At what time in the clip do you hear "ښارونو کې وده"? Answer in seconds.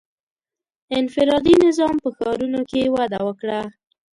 2.17-3.19